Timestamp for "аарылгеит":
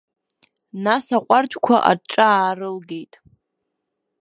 2.39-3.13